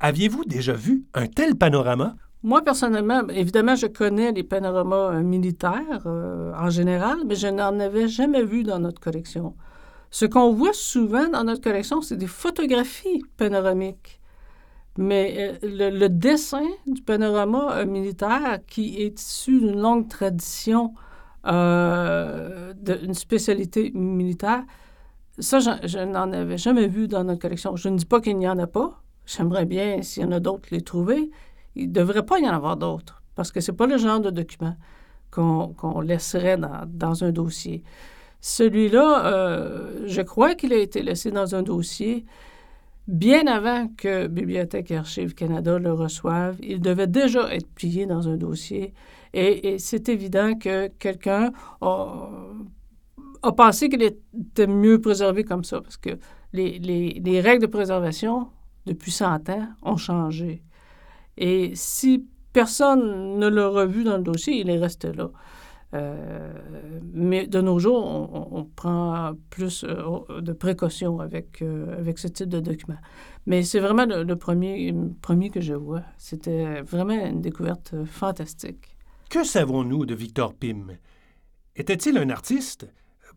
aviez-vous 0.00 0.44
déjà 0.44 0.74
vu 0.74 1.06
un 1.14 1.28
tel 1.28 1.54
panorama? 1.54 2.14
Moi, 2.42 2.62
personnellement, 2.62 3.26
évidemment, 3.28 3.74
je 3.76 3.86
connais 3.86 4.30
les 4.32 4.42
panoramas 4.42 5.14
euh, 5.14 5.22
militaires 5.22 6.02
euh, 6.06 6.52
en 6.54 6.70
général, 6.70 7.18
mais 7.26 7.34
je 7.34 7.48
n'en 7.48 7.78
avais 7.80 8.08
jamais 8.08 8.44
vu 8.44 8.62
dans 8.62 8.78
notre 8.78 9.00
collection. 9.00 9.54
Ce 10.10 10.26
qu'on 10.26 10.52
voit 10.52 10.72
souvent 10.72 11.28
dans 11.28 11.44
notre 11.44 11.62
collection, 11.62 12.02
c'est 12.02 12.16
des 12.16 12.26
photographies 12.26 13.24
panoramiques. 13.36 14.20
Mais 14.98 15.58
euh, 15.64 15.90
le, 15.90 16.08
dessin 16.08 16.66
du 16.86 17.02
panorama 17.02 17.84
militaire, 17.84 18.60
qui 18.66 19.02
est 19.02 19.20
issu 19.20 19.60
d'une 19.60 19.80
longue 19.80 20.08
tradition 20.08 20.94
d'une 21.44 23.14
spécialité 23.14 23.92
militaire, 23.94 24.64
ça, 25.38 25.60
je, 25.60 25.70
je 25.84 25.98
n'en 25.98 26.32
avais 26.32 26.58
jamais 26.58 26.88
vu 26.88 27.06
dans 27.06 27.22
notre 27.22 27.40
collection. 27.40 27.76
Je 27.76 27.88
ne 27.88 27.96
dis 27.98 28.04
pas 28.04 28.20
qu'il 28.20 28.36
n'y 28.36 28.48
en 28.48 28.58
a 28.58 28.66
pas. 28.66 29.00
J'aimerais 29.26 29.64
bien, 29.64 30.02
s'il 30.02 30.24
y 30.24 30.26
en 30.26 30.32
a 30.32 30.40
d'autres, 30.40 30.68
les 30.72 30.80
trouver 30.80 31.30
il 31.76 31.88
ne 31.88 31.92
devrait 31.92 32.24
pas 32.24 32.38
y 32.40 32.48
en 32.48 32.52
avoir 32.52 32.76
d'autres, 32.76 33.22
parce 33.34 33.52
que 33.52 33.60
ce 33.60 33.70
n'est 33.70 33.76
pas 33.76 33.86
le 33.86 33.98
genre 33.98 34.20
de 34.20 34.30
document 34.30 34.74
qu'on 35.30 36.00
laisserait 36.00 36.56
dans, 36.56 37.24
un 37.24 37.30
dossier. 37.30 37.84
Celui-là, 38.40 39.26
euh, 39.26 40.04
je 40.06 40.22
crois 40.22 40.54
qu'il 40.54 40.72
a 40.72 40.78
été 40.78 41.02
laissé 41.02 41.30
dans 41.30 41.54
un 41.54 41.62
dossier 41.62 42.24
bien 43.06 43.46
avant 43.46 43.88
que 43.96 44.26
Bibliothèque 44.28 44.90
et 44.90 44.96
Archives 44.96 45.34
Canada 45.34 45.78
le 45.78 45.92
reçoive. 45.92 46.56
Il 46.62 46.80
devait 46.80 47.06
déjà 47.06 47.54
être 47.54 47.68
plié 47.68 48.06
dans 48.06 48.28
un 48.28 48.36
dossier. 48.36 48.94
Et, 49.34 49.78
c'est 49.78 50.08
évident 50.08 50.54
que 50.54 50.88
quelqu'un 50.98 51.52
a, 51.82 52.28
pensé 53.54 53.90
qu'il 53.90 54.02
était 54.02 54.66
mieux 54.66 55.00
préservé 55.00 55.44
comme 55.44 55.64
ça, 55.64 55.82
parce 55.82 55.98
que 55.98 56.18
les, 56.54 56.78
les 56.78 57.40
règles 57.42 57.62
de 57.62 57.70
préservation, 57.70 58.48
depuis 58.86 59.10
100 59.10 59.50
ans, 59.50 59.68
ont 59.82 59.98
changé. 59.98 60.62
Et 61.36 61.72
si 61.74 62.26
personne 62.52 63.38
ne 63.38 63.48
l'a 63.48 63.68
revu 63.68 64.04
dans 64.04 64.16
le 64.16 64.22
dossier, 64.22 64.60
il 64.60 64.70
est 64.70 64.78
resté 64.78 65.12
là. 65.12 65.30
Euh, 65.94 66.52
mais 67.12 67.46
de 67.46 67.60
nos 67.60 67.78
jours, 67.78 68.04
on, 68.52 68.64
prend 68.64 69.32
plus 69.50 69.84
euh, 69.84 70.40
de 70.40 70.52
précautions 70.52 71.20
avec, 71.20 71.62
euh, 71.62 71.98
avec 71.98 72.18
ce 72.18 72.28
type 72.28 72.48
de 72.48 72.60
document. 72.60 72.98
Mais 73.46 73.62
c'est 73.62 73.78
vraiment 73.78 74.04
le, 74.04 74.36
premier, 74.36 74.94
premier 75.22 75.50
que 75.50 75.60
je 75.60 75.74
vois. 75.74 76.02
C'était 76.18 76.82
vraiment 76.82 77.26
une 77.26 77.40
découverte 77.40 77.94
fantastique. 78.04 78.96
Que 79.30 79.44
savons-nous 79.44 80.06
de 80.06 80.14
Victor 80.14 80.54
Pym? 80.54 80.96
Était-il 81.76 82.18
un 82.18 82.30
artiste? 82.30 82.88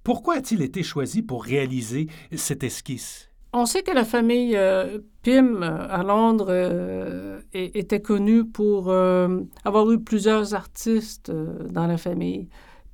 Pourquoi 0.04 0.36
a-t-il 0.36 0.62
été 0.62 0.82
choisi 0.82 1.22
pour 1.22 1.44
réaliser 1.44 2.08
cette 2.36 2.64
esquisse? 2.64 3.29
On 3.52 3.66
sait 3.66 3.82
que 3.82 3.92
la 3.92 4.06
famille 4.06 4.56
euh, 4.56 5.00
Pym 5.24 5.64
euh, 5.64 5.88
à 5.90 6.04
Londres 6.04 6.50
euh, 6.50 7.42
était 7.54 8.00
connue 8.00 8.46
pour 8.46 8.92
avoir 8.92 9.92
eu 9.92 10.00
plusieurs 10.00 10.54
artistes 10.54 11.32
dans 11.32 11.88
la 11.88 11.98
famille. 11.98 12.48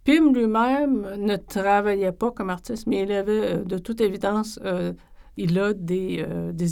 Pym 0.05 0.33
lui-même 0.33 1.15
ne 1.17 1.35
travaillait 1.35 2.13
pas 2.13 2.31
comme 2.31 2.49
artiste, 2.49 2.87
mais 2.87 3.03
il 3.03 3.11
avait 3.11 3.57
de 3.65 3.77
toute 3.79 3.99
évidence, 3.99 4.59
il 5.35 5.59
a 5.59 5.73
des, 5.73 6.23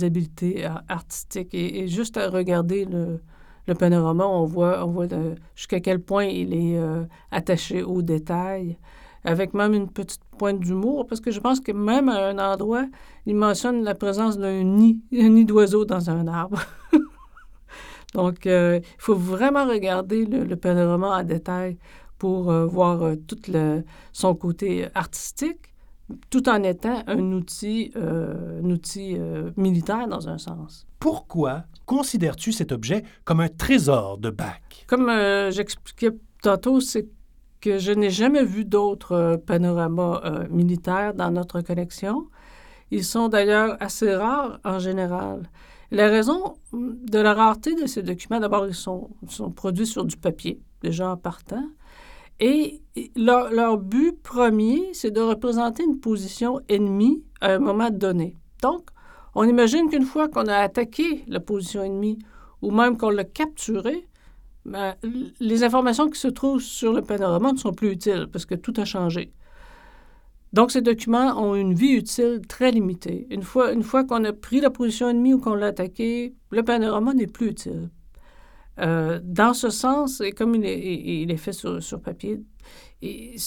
habiletés 0.04 0.66
artistiques. 0.88 1.54
Et, 1.54 1.88
juste 1.88 2.16
à 2.16 2.30
regarder 2.30 2.86
le, 2.86 3.20
panorama, 3.74 4.28
on 4.28 4.46
voit 4.46 5.08
jusqu'à 5.56 5.80
quel 5.80 6.00
point 6.00 6.25
il 6.25 6.54
est 6.54 6.80
attaché 7.32 7.84
aux 7.84 8.04
détails 8.04 8.78
avec 9.24 9.53
même 9.53 9.74
une 9.74 9.89
petite 9.89 10.22
pointe 10.38 10.60
d'humour, 10.60 11.08
parce 11.08 11.22
que 11.22 11.32
je 11.32 11.39
pense 11.39 11.60
que 11.60 11.72
même 11.72 12.10
à 12.10 12.27
un 12.27 12.39
endroit, 12.39 12.86
il 13.25 13.36
mentionne 13.36 13.84
la 13.84 13.96
présence 13.96 14.38
d'un 14.38 14.63
nid, 14.63 15.00
un 15.13 15.30
nid 15.30 15.46
d'oiseau 15.46 15.86
dans 15.86 16.10
un 16.10 16.27
arbre. 16.27 16.62
Donc, 18.13 18.46
euh, 18.46 18.80
il 18.84 19.01
faut 19.01 19.15
vraiment 19.15 19.65
regarder 19.65 20.25
le, 20.25 20.56
panorama 20.56 21.18
en 21.20 21.24
détail 21.24 21.77
pour 22.20 22.51
euh, 22.51 22.65
voir 22.65 23.01
euh, 23.01 23.15
tout 23.15 23.39
le, 23.48 23.84
son 24.12 24.36
côté 24.36 24.88
artistique, 24.94 25.74
tout 26.30 26.48
en 26.48 26.62
étant 26.63 27.01
un 27.08 27.32
outil, 27.32 27.92
un 27.96 28.70
outil 28.70 29.18
militaire 29.56 30.08
dans 30.08 30.27
un 30.27 30.38
sens. 30.38 30.86
Pourquoi 31.00 31.63
considères-tu 31.86 32.51
cet 32.51 32.74
objet 32.74 33.03
comme 33.24 33.39
un 33.39 33.48
trésor 33.48 34.18
de 34.18 34.30
Bach? 34.30 34.60
Comme 34.86 35.10
j'expliquais 35.50 36.12
tantôt, 36.42 36.82
c'est 36.82 37.08
que 37.63 37.77
je 37.77 37.93
n'ai 37.93 38.10
jamais 38.10 38.43
vu 38.43 38.65
d'autres 38.65 39.13
euh, 39.13 39.38
panoramas 39.38 40.20
euh, 40.25 40.46
militaires 40.50 41.13
dans 41.13 41.32
notre 41.32 41.62
collection. 41.62 42.27
Ils 42.91 43.05
sont 43.05 43.29
d'ailleurs 43.29 43.77
assez 43.79 44.13
rares 44.13 44.60
en 44.65 44.79
général. 44.79 45.50
La 45.89 46.10
raison 46.10 46.58
de 46.74 47.20
la 47.20 47.34
rareté 47.34 47.74
de 47.75 47.86
ces 47.88 48.03
documents, 48.03 48.41
d'abord, 48.41 48.67
ils 48.67 48.75
sont, 48.75 49.10
produits 49.55 49.88
sur 49.88 50.03
du 50.03 50.17
papier, 50.17 50.60
déjà 50.82 51.10
en 51.10 51.15
partant. 51.15 51.63
Et 52.41 52.82
leur 53.15 53.77
but 53.77 54.22
premier, 54.22 54.89
c'est 54.91 55.12
de 55.12 55.22
représenter 55.22 55.84
une 55.84 56.01
position 56.01 56.60
ennemie 56.67 57.24
à 57.39 57.53
un 57.53 57.60
moment 57.60 57.91
donné. 57.91 58.36
Donc, 58.62 58.89
on 59.36 59.46
imagine 59.46 59.89
qu'une 59.89 60.03
fois 60.03 60.27
qu'on 60.27 60.48
a 60.48 60.58
attaqué 60.58 61.24
la 61.27 61.39
position 61.39 61.82
ennemie, 61.84 62.20
ou 62.62 62.72
même 62.72 62.98
qu'on 62.98 63.10
l'a 63.10 63.24
capturée, 63.24 64.05
ben, 64.65 64.96
les 65.39 65.63
informations 65.63 66.10
qui 66.10 66.20
se 66.20 66.27
trouvent 66.27 66.62
sur 66.62 66.93
le 66.93 67.01
panorama 67.01 67.51
ne 67.51 67.58
sont 67.58 67.74
plus 67.74 67.91
utiles 67.91 68.27
parce 68.32 68.46
que 68.46 68.55
tout 68.55 68.74
a 68.77 68.86
changé. 68.86 69.34
Donc, 70.53 70.72
ces 70.72 70.82
documents 70.82 71.41
ont 71.41 71.55
une 71.55 71.74
vie 71.74 71.93
utile 71.93 72.41
très 72.48 72.72
limitée. 72.72 73.27
Une 73.32 73.41
fois, 73.41 74.03
qu'on 74.03 74.24
a 74.24 74.34
pris 74.34 74.62
la 74.62 74.70
position 74.70 75.10
ennemie 75.10 75.34
ou 75.34 75.39
qu'on 75.39 75.55
l'a 75.55 75.67
attaqué, 75.67 76.36
le 76.51 76.63
panorama 76.63 77.13
n'est 77.15 77.27
plus 77.27 77.48
utile. 77.48 77.89
Euh, 78.79 79.20
dans 79.24 79.53
ce 79.55 79.70
sens, 79.70 80.22
et 80.22 80.32
comme 80.32 80.53
il 80.55 80.65
est, 80.65 81.38
fait 81.38 81.53
sur, 81.53 82.00
papier, 82.01 82.39
il, 83.01 83.39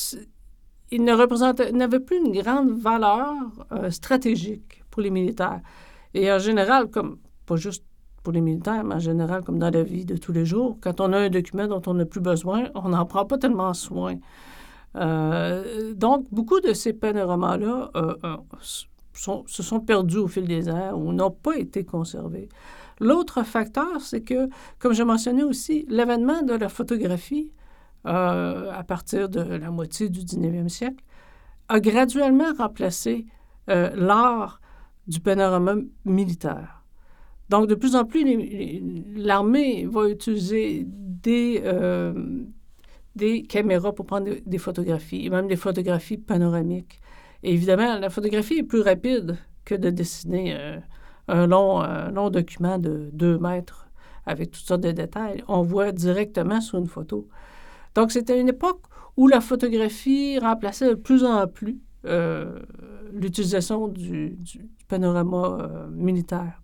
n'avait 0.92 2.00
plus 2.00 2.16
une 2.18 2.32
grande 2.32 2.70
valeur 2.70 3.34
euh, 3.70 3.90
stratégique 3.90 4.82
pour 4.90 5.00
les 5.00 5.10
militaires. 5.10 5.60
Et 6.12 6.30
en 6.30 6.40
général, 6.40 6.88
comme 6.90 7.18
pas 7.46 7.56
juste 7.56 7.84
pour 8.26 8.32
les 8.32 8.40
militaires, 8.40 8.82
mais 8.82 8.96
en 8.96 8.98
général, 8.98 9.44
comme 9.44 9.60
dans 9.60 9.70
la 9.70 9.84
vie 9.84 10.04
de 10.04 10.16
tous 10.16 10.32
les 10.32 10.44
jours, 10.44 10.78
quand 10.80 11.00
on 11.00 11.12
a 11.12 11.18
un 11.18 11.28
document 11.28 11.68
dont 11.68 11.80
on 11.86 11.94
n'a 11.94 12.04
plus 12.04 12.20
besoin, 12.20 12.70
on 12.74 12.88
n'en 12.88 13.06
prend 13.06 13.24
pas 13.24 13.38
tellement 13.38 13.72
soin. 13.72 14.16
Euh, 14.96 15.94
donc, 15.94 16.26
beaucoup 16.32 16.58
de 16.58 16.72
ces 16.72 16.92
panoramas-là 16.92 17.92
euh, 17.94 18.14
euh, 18.24 18.36
se 19.12 19.62
sont 19.62 19.78
perdus 19.78 20.16
au 20.16 20.26
fil 20.26 20.48
des 20.48 20.68
ans 20.68 20.94
ou 20.96 21.12
n'ont 21.12 21.30
pas 21.30 21.56
été 21.56 21.84
conservés. 21.84 22.48
L'autre 22.98 23.44
facteur, 23.44 24.00
c'est 24.00 24.22
que, 24.22 24.48
comme 24.80 24.92
je 24.92 25.04
mentionnais 25.04 25.44
aussi, 25.44 25.86
l'avènement 25.88 26.42
de 26.42 26.54
la 26.54 26.68
photographie 26.68 27.52
à 28.02 28.84
partir 28.88 29.28
de 29.28 29.40
la 29.40 29.70
moitié 29.70 30.08
du 30.08 30.22
19e 30.22 30.68
siècle 30.68 31.04
a 31.68 31.78
graduellement 31.78 32.52
remplacé 32.58 33.26
l'art 33.68 34.60
du 35.06 35.20
panorama 35.20 35.76
militaire. 36.04 36.75
Donc, 37.48 37.68
de 37.68 37.74
plus 37.74 37.94
en 37.94 38.04
plus, 38.04 38.24
l'armée 39.14 39.86
va 39.86 40.08
utiliser 40.08 40.84
des, 40.86 41.60
euh, 41.64 42.12
caméras 43.48 43.92
pour 43.92 44.06
prendre 44.06 44.30
des, 44.44 44.58
photographies, 44.58 45.26
et 45.26 45.30
même 45.30 45.46
des 45.46 45.56
photographies 45.56 46.18
panoramiques. 46.18 47.00
Évidemment, 47.42 47.98
la 47.98 48.10
photographie 48.10 48.58
est 48.58 48.62
plus 48.64 48.80
rapide 48.80 49.38
que 49.64 49.74
de 49.74 49.90
dessiner 49.90 50.56
euh, 50.56 50.78
un, 51.28 51.46
long, 51.46 52.30
document 52.30 52.78
de 52.78 53.10
deux 53.12 53.38
mètres 53.38 53.88
avec 54.26 54.50
toutes 54.50 54.66
sortes 54.66 54.80
de 54.80 54.90
détails. 54.90 55.44
On 55.46 55.62
voit 55.62 55.92
directement 55.92 56.60
sur 56.60 56.78
une 56.78 56.88
photo. 56.88 57.28
Donc, 57.94 58.10
c'était 58.10 58.40
une 58.40 58.48
époque 58.48 58.82
où 59.16 59.28
la 59.28 59.40
photographie 59.40 60.38
remplaçait 60.40 60.88
de 60.90 60.94
plus 60.94 61.24
en 61.24 61.46
plus 61.46 61.78
euh, 62.06 62.58
l'utilisation 63.12 63.86
du, 63.86 64.36
panorama 64.88 65.86
militaire. 65.90 66.60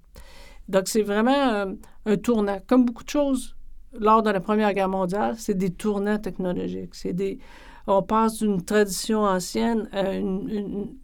Donc, 0.69 0.89
c'est 0.89 1.03
vraiment 1.03 1.75
un 2.07 2.17
tournant. 2.17 2.59
Comme 2.67 2.85
beaucoup 2.85 3.05
de 3.05 3.11
choses 3.11 3.57
lors 3.99 4.23
de 4.23 4.31
la 4.31 4.41
Première 4.41 4.73
Guerre 4.73 4.89
mondiale, 4.89 5.35
c'est 5.39 5.55
des 5.55 5.71
tournants 5.71 6.19
technologiques. 6.19 6.95
C'est 6.95 7.13
des, 7.13 7.39
on 7.87 8.03
passe 8.03 8.39
d'une 8.39 8.63
tradition 8.63 9.23
ancienne 9.23 9.89
à 9.93 10.15
une, 10.15 10.97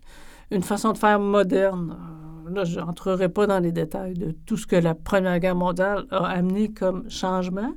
une, 0.51 0.63
façon 0.63 0.93
de 0.93 0.99
faire 0.99 1.21
moderne. 1.21 1.97
Euh, 2.47 2.55
là, 2.55 2.65
je 2.65 2.81
n'entrerai 2.81 3.29
pas 3.29 3.47
dans 3.47 3.59
les 3.59 3.73
détails 3.73 4.15
de 4.15 4.33
tout 4.47 4.57
ce 4.57 4.67
que 4.67 4.77
la 4.77 4.95
Première 4.95 5.39
Guerre 5.39 5.57
mondiale 5.57 6.07
a 6.11 6.27
amené 6.27 6.73
comme 6.73 7.09
changement, 7.11 7.73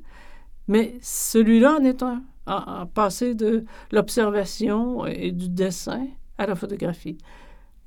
mais 0.68 0.96
celui-là 1.02 1.78
en 1.80 1.84
est 1.84 2.04
un, 2.04 2.22
en, 2.48 2.86
passé 2.86 3.36
de 3.36 3.66
l'observation 3.92 5.06
et 5.06 5.32
du 5.32 5.50
dessin 5.50 6.08
à 6.38 6.46
la 6.46 6.56
photographie. 6.56 7.18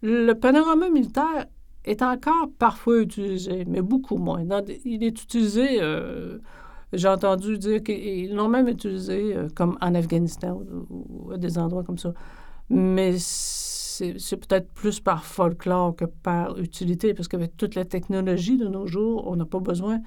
Le 0.03 0.35
panorama 0.35 0.91
militaire 0.91 1.47
est 1.85 2.03
encore 2.03 2.49
parfois 2.59 3.01
utilisé, 3.01 3.65
mais 3.67 3.83
beaucoup 3.83 4.17
moins. 4.17 4.43
il 4.85 5.05
est 5.05 5.23
utilisé 5.23 5.81
euh, 5.81 6.39
j'ai 6.95 7.09
entendu 7.09 7.59
dire 7.59 7.83
qu'ils 7.83 8.35
l'ont 8.35 8.49
même 8.49 8.69
utilisé 8.69 9.35
euh, 9.35 9.49
comme 9.55 9.77
en 9.81 9.95
Afghanistan 9.95 10.61
ou, 10.91 11.33
à 11.33 11.37
des 11.37 11.59
endroits 11.59 11.83
comme 11.83 11.99
ça. 11.99 12.13
Mais 12.71 13.17
c'est 13.19 14.37
peut-être 14.37 14.73
plus 14.73 15.01
par 15.01 15.25
folklore 15.25 15.95
que 15.97 16.05
par 16.05 16.59
utilité, 16.59 17.15
parce 17.15 17.29
qu'avec 17.29 17.57
toute 17.57 17.75
la 17.75 17.85
technologie 17.85 18.57
de 18.57 18.67
nos 18.67 18.87
jours, 18.87 19.27
on 19.27 19.37
n'a 19.37 19.45
pas 19.45 19.61
besoin, 19.61 20.01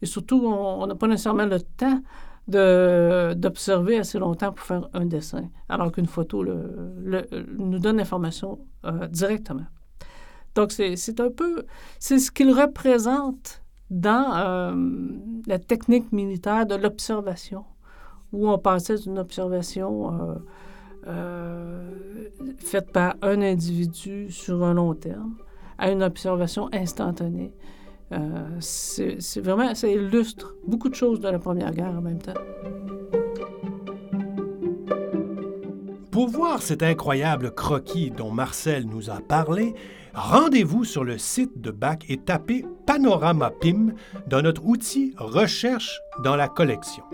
et 0.00 0.06
surtout, 0.06 0.46
on 0.46 0.86
n'a 0.86 0.94
pas 0.94 1.08
nécessairement 1.08 1.46
le 1.46 1.60
temps 1.60 2.00
d'observer 2.46 3.98
assez 3.98 4.18
longtemps 4.18 4.52
pour 4.52 4.64
faire 4.64 4.88
un 4.92 5.06
dessin, 5.06 5.48
alors 5.68 5.92
qu'une 5.92 6.06
photo 6.06 6.42
le, 6.42 7.26
nous 7.58 7.78
donne 7.78 7.96
l'information 7.96 8.58
euh, 8.84 9.06
directement. 9.08 9.64
Donc, 10.54 10.72
c'est 10.72 11.20
un 11.20 11.30
peu, 11.30 11.64
c'est 11.98 12.18
ce 12.18 12.30
qu'il 12.30 12.50
représente 12.52 13.62
dans 13.90 14.36
euh, 14.36 14.74
la 15.46 15.58
technique 15.58 16.12
militaire 16.12 16.66
de 16.66 16.74
l'observation, 16.74 17.64
où 18.32 18.48
on 18.48 18.58
passait 18.58 18.96
d'une 18.96 19.18
observation 19.18 20.12
euh, 20.12 20.34
euh, 21.06 21.90
faite 22.58 22.90
par 22.92 23.16
un 23.22 23.42
individu 23.42 24.30
sur 24.30 24.64
un 24.64 24.74
long 24.74 24.94
terme 24.94 25.36
à 25.78 25.90
une 25.90 26.02
observation 26.04 26.68
instantanée. 26.72 27.52
c'est 28.60 29.40
vraiment, 29.40 29.74
ça 29.74 29.88
illustre 29.88 30.54
beaucoup 30.68 30.88
de 30.88 30.94
choses 30.94 31.18
de 31.18 31.28
la 31.28 31.40
Première 31.40 31.72
Guerre 31.72 31.94
en 31.98 32.00
même 32.00 32.22
temps. 32.22 32.34
Pour 36.12 36.28
voir 36.28 36.62
cet 36.62 36.84
incroyable 36.84 37.50
croquis 37.50 38.12
dont 38.12 38.30
Marcel 38.30 38.86
nous 38.86 39.10
a 39.10 39.18
parlé, 39.18 39.74
rendez-vous 40.14 40.84
sur 40.84 41.04
le 41.04 41.18
site 41.18 41.60
de 41.60 41.70
BAC 41.70 42.04
et 42.08 42.18
tapez 42.18 42.64
Panorama 42.86 43.50
PIM 43.50 43.92
dans 44.28 44.42
notre 44.42 44.64
outil 44.64 45.14
Recherche 45.18 46.00
dans 46.22 46.36
la 46.36 46.48
collection. 46.48 47.04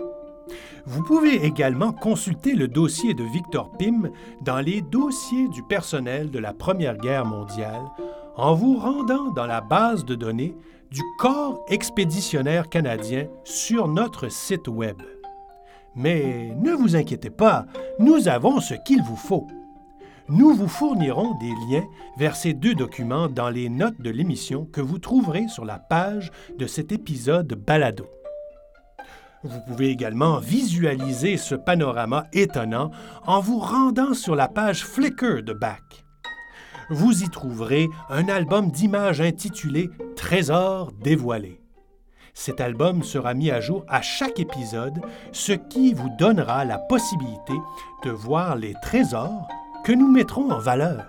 Vous 0.85 1.03
pouvez 1.03 1.45
également 1.45 1.91
consulter 1.91 2.53
le 2.53 2.67
dossier 2.67 3.13
de 3.13 3.23
Victor 3.23 3.71
Pym 3.77 4.09
dans 4.41 4.59
les 4.59 4.81
dossiers 4.81 5.47
du 5.49 5.63
personnel 5.63 6.31
de 6.31 6.39
la 6.39 6.53
Première 6.53 6.97
Guerre 6.97 7.25
mondiale 7.25 7.81
en 8.35 8.53
vous 8.53 8.77
rendant 8.77 9.31
dans 9.31 9.45
la 9.45 9.61
base 9.61 10.05
de 10.05 10.15
données 10.15 10.55
du 10.89 11.01
Corps 11.19 11.63
expéditionnaire 11.69 12.69
canadien 12.69 13.27
sur 13.43 13.87
notre 13.87 14.29
site 14.29 14.67
Web. 14.67 15.01
Mais 15.95 16.55
ne 16.59 16.71
vous 16.71 16.95
inquiétez 16.95 17.29
pas, 17.29 17.65
nous 17.99 18.27
avons 18.27 18.59
ce 18.59 18.73
qu'il 18.85 19.01
vous 19.03 19.15
faut. 19.15 19.47
Nous 20.31 20.53
vous 20.53 20.69
fournirons 20.69 21.37
des 21.39 21.51
liens 21.67 21.85
vers 22.15 22.37
ces 22.37 22.53
deux 22.53 22.73
documents 22.73 23.27
dans 23.27 23.49
les 23.49 23.67
notes 23.67 23.99
de 23.99 24.09
l'émission 24.09 24.63
que 24.63 24.79
vous 24.79 24.97
trouverez 24.97 25.49
sur 25.49 25.65
la 25.65 25.77
page 25.77 26.31
de 26.57 26.67
cet 26.67 26.93
épisode 26.93 27.53
balado. 27.53 28.07
Vous 29.43 29.59
pouvez 29.67 29.89
également 29.89 30.37
visualiser 30.37 31.35
ce 31.35 31.53
panorama 31.53 32.27
étonnant 32.31 32.91
en 33.27 33.41
vous 33.41 33.59
rendant 33.59 34.13
sur 34.13 34.33
la 34.33 34.47
page 34.47 34.85
Flickr 34.85 35.43
de 35.43 35.51
Bach. 35.51 35.81
Vous 36.89 37.23
y 37.23 37.29
trouverez 37.29 37.89
un 38.09 38.29
album 38.29 38.71
d'images 38.71 39.19
intitulé 39.19 39.89
Trésors 40.15 40.93
dévoilés. 40.93 41.59
Cet 42.33 42.61
album 42.61 43.03
sera 43.03 43.33
mis 43.33 43.51
à 43.51 43.59
jour 43.59 43.83
à 43.89 44.01
chaque 44.01 44.39
épisode, 44.39 45.01
ce 45.33 45.51
qui 45.51 45.93
vous 45.93 46.09
donnera 46.17 46.63
la 46.63 46.77
possibilité 46.77 47.53
de 48.05 48.11
voir 48.11 48.55
les 48.55 48.75
trésors 48.81 49.45
que 49.83 49.91
nous 49.91 50.11
mettrons 50.11 50.51
en 50.51 50.59
valeur. 50.59 51.05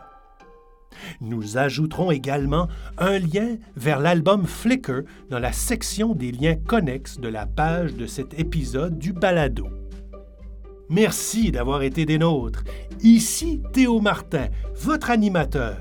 Nous 1.21 1.59
ajouterons 1.59 2.11
également 2.11 2.69
un 2.99 3.19
lien 3.19 3.57
vers 3.77 3.99
l'album 3.99 4.47
Flickr 4.47 5.03
dans 5.31 5.39
la 5.39 5.53
section 5.53 6.15
des 6.15 6.33
liens 6.33 6.57
connexes 6.57 7.19
de 7.19 7.29
la 7.29 7.47
page 7.47 7.95
de 7.95 8.07
cet 8.07 8.39
épisode 8.39 8.99
du 8.99 9.13
balado. 9.13 9.69
Merci 10.89 11.51
d'avoir 11.51 11.83
été 11.83 12.05
des 12.05 12.19
nôtres. 12.19 12.65
Ici 13.03 13.63
Théo 13.73 14.01
Martin, 14.01 14.49
votre 14.77 15.11
animateur. 15.11 15.79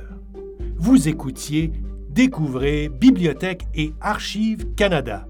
Vous 0.78 1.08
écoutiez 1.08 1.72
Découvrez 2.10 2.90
Bibliothèque 2.90 3.68
et 3.74 3.94
Archives 4.02 4.74
Canada 4.76 5.28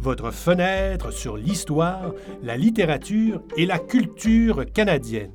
votre 0.00 0.30
fenêtre 0.30 1.10
sur 1.10 1.36
l'histoire, 1.36 2.12
la 2.42 2.56
littérature 2.56 3.42
et 3.56 3.66
la 3.66 3.78
culture 3.78 4.64
canadienne. 4.72 5.32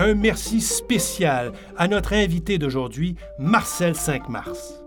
Un 0.00 0.14
merci 0.14 0.60
spécial 0.60 1.50
à 1.76 1.88
notre 1.88 2.12
invité 2.12 2.56
d'aujourd'hui, 2.56 3.16
Marcel 3.40 3.96
5 3.96 4.28
Mars. 4.28 4.84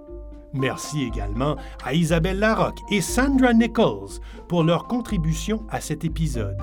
Merci 0.54 1.04
également 1.04 1.58
à 1.84 1.94
Isabelle 1.94 2.40
Larocque 2.40 2.80
et 2.90 3.02
Sandra 3.02 3.52
Nichols 3.52 4.22
pour 4.48 4.64
leur 4.64 4.88
contribution 4.88 5.66
à 5.70 5.82
cet 5.82 6.06
épisode. 6.06 6.58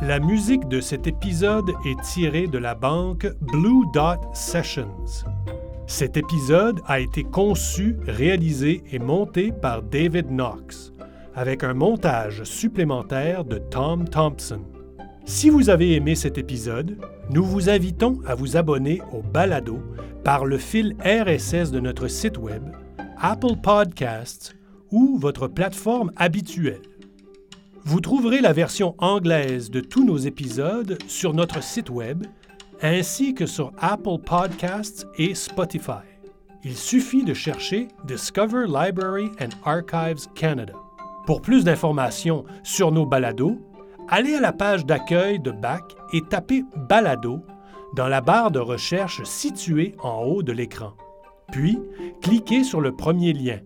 La 0.00 0.18
musique 0.18 0.66
de 0.68 0.80
cet 0.80 1.06
épisode 1.06 1.72
est 1.84 2.00
tirée 2.00 2.46
de 2.46 2.56
la 2.56 2.74
banque 2.74 3.26
Blue 3.42 3.84
Dot 3.92 4.20
Sessions. 4.32 5.04
Cet 5.86 6.16
épisode 6.16 6.80
a 6.86 7.00
été 7.00 7.22
conçu, 7.22 7.98
réalisé 8.06 8.82
et 8.90 8.98
monté 8.98 9.52
par 9.52 9.82
David 9.82 10.30
Knox 10.30 10.94
avec 11.34 11.62
un 11.64 11.74
montage 11.74 12.44
supplémentaire 12.44 13.44
de 13.44 13.58
Tom 13.58 14.08
Thompson. 14.08 14.62
Si 15.30 15.48
vous 15.48 15.70
avez 15.70 15.94
aimé 15.94 16.16
cet 16.16 16.38
épisode, 16.38 16.98
nous 17.30 17.44
vous 17.44 17.70
invitons 17.70 18.20
à 18.26 18.34
vous 18.34 18.56
abonner 18.56 19.00
au 19.12 19.22
balado 19.22 19.78
par 20.24 20.44
le 20.44 20.58
fil 20.58 20.96
RSS 21.04 21.70
de 21.70 21.78
notre 21.78 22.08
site 22.08 22.36
Web, 22.36 22.64
Apple 23.16 23.54
Podcasts 23.62 24.56
ou 24.90 25.18
votre 25.18 25.46
plateforme 25.46 26.10
habituelle. 26.16 26.82
Vous 27.84 28.00
trouverez 28.00 28.40
la 28.40 28.52
version 28.52 28.96
anglaise 28.98 29.70
de 29.70 29.78
tous 29.78 30.04
nos 30.04 30.16
épisodes 30.16 30.98
sur 31.06 31.32
notre 31.32 31.62
site 31.62 31.90
Web 31.90 32.26
ainsi 32.82 33.32
que 33.32 33.46
sur 33.46 33.72
Apple 33.78 34.18
Podcasts 34.26 35.06
et 35.16 35.36
Spotify. 35.36 36.02
Il 36.64 36.74
suffit 36.74 37.22
de 37.22 37.34
chercher 37.34 37.86
Discover 38.04 38.66
Library 38.66 39.30
and 39.40 39.50
Archives 39.64 40.26
Canada. 40.34 40.74
Pour 41.24 41.40
plus 41.40 41.62
d'informations 41.62 42.44
sur 42.64 42.90
nos 42.90 43.06
balados, 43.06 43.60
allez 44.10 44.34
à 44.34 44.40
la 44.40 44.52
page 44.52 44.84
d'accueil 44.84 45.38
de 45.38 45.52
BAC 45.52 45.82
et 46.12 46.20
tapez 46.28 46.64
Balado 46.88 47.40
dans 47.94 48.08
la 48.08 48.20
barre 48.20 48.50
de 48.50 48.58
recherche 48.58 49.22
située 49.24 49.94
en 50.02 50.24
haut 50.24 50.42
de 50.42 50.52
l'écran. 50.52 50.92
Puis, 51.50 51.78
cliquez 52.20 52.62
sur 52.64 52.80
le 52.80 52.94
premier 52.94 53.32
lien. 53.32 53.60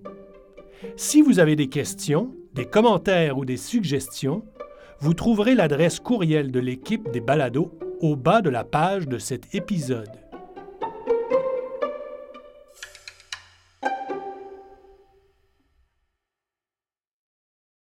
Si 0.97 1.23
vous 1.23 1.39
avez 1.39 1.57
des 1.57 1.69
questions, 1.69 2.35
des 2.55 2.67
commentaires 2.67 3.37
ou 3.39 3.45
des 3.45 3.57
suggestions, 3.57 4.45
vous 5.01 5.15
trouverez 5.15 5.55
l'adresse 5.55 5.99
courriel 5.99 6.51
de 6.53 6.61
l'équipe 6.61 7.11
des 7.11 7.21
balados 7.21 7.77
au 8.01 8.17
bas 8.17 8.43
de 8.43 8.51
la 8.51 8.65
page 8.65 9.09
de 9.09 9.19
cet 9.19 9.55
épisode. 9.55 10.24